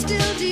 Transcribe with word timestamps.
still 0.00 0.38
do. 0.38 0.49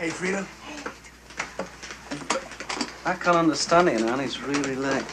Hey, 0.00 0.08
Frida. 0.08 0.46
I 3.04 3.12
can't 3.12 3.36
understand 3.36 3.90
it, 3.90 4.00
man. 4.00 4.18
It's 4.20 4.40
really 4.40 4.74
late. 4.74 5.04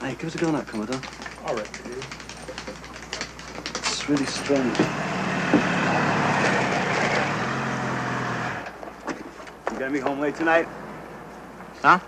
Hey, 0.00 0.14
give 0.14 0.28
it 0.28 0.34
a 0.36 0.38
go 0.38 0.50
now, 0.50 0.62
Commodore. 0.62 0.98
All 1.44 1.54
right, 1.54 1.70
dude. 1.84 2.02
It's 3.76 4.08
really 4.08 4.24
strange. 4.24 4.78
You 9.70 9.78
gonna 9.78 9.90
be 9.90 9.98
home 9.98 10.20
late 10.20 10.34
tonight? 10.34 10.66
Huh? 11.82 11.98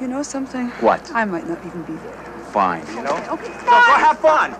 You 0.00 0.08
know 0.08 0.22
something? 0.22 0.68
What? 0.80 1.10
I 1.12 1.26
might 1.26 1.46
not 1.46 1.58
even 1.66 1.82
be 1.82 1.92
there. 1.92 2.16
Fine. 2.52 2.86
You 2.96 3.02
know? 3.02 3.22
Okay, 3.32 3.52
So 3.52 3.66
go 3.66 3.98
have 3.98 4.18
fun, 4.18 4.54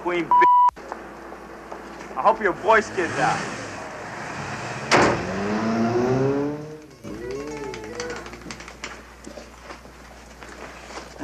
Queen 0.00 0.24
B. 0.24 0.30
I 2.16 2.22
hope 2.22 2.40
your 2.40 2.54
voice 2.54 2.88
gets 2.96 3.18
out. 3.18 3.63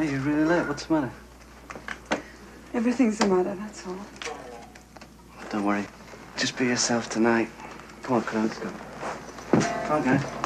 Hey, 0.01 0.13
you're 0.13 0.21
really 0.21 0.45
late. 0.45 0.67
What's 0.67 0.87
the 0.87 0.95
matter? 0.95 1.13
Everything's 2.73 3.19
the 3.19 3.27
matter, 3.27 3.55
that's 3.55 3.87
all. 3.87 3.99
Don't 5.51 5.63
worry. 5.63 5.85
Just 6.39 6.57
be 6.57 6.65
yourself 6.65 7.11
tonight. 7.11 7.51
Come 8.03 8.17
on, 8.17 8.23
come 8.23 8.41
on, 8.41 8.49
let's 8.49 8.59
go. 8.59 8.71
Come 9.89 10.40